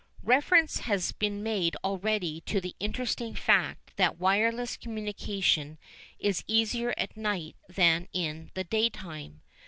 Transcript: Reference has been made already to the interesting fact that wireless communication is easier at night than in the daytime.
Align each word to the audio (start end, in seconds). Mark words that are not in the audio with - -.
Reference 0.23 0.79
has 0.79 1.11
been 1.11 1.43
made 1.43 1.75
already 1.83 2.41
to 2.47 2.59
the 2.59 2.75
interesting 2.79 3.35
fact 3.35 3.95
that 3.97 4.17
wireless 4.17 4.75
communication 4.75 5.77
is 6.17 6.43
easier 6.47 6.91
at 6.97 7.15
night 7.15 7.55
than 7.69 8.07
in 8.11 8.49
the 8.55 8.63
daytime. 8.63 9.43